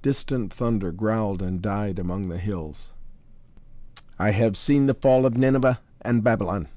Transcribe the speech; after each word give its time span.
Distant 0.00 0.50
thunder 0.50 0.90
growled 0.92 1.42
and 1.42 1.60
died 1.60 1.98
among 1.98 2.28
the 2.28 2.38
hills. 2.38 2.92
"I 4.18 4.30
have 4.30 4.56
seen 4.56 4.86
the 4.86 4.94
fall 4.94 5.26
of 5.26 5.36
Nineveh 5.36 5.78
and 6.00 6.24
Babylon. 6.24 6.68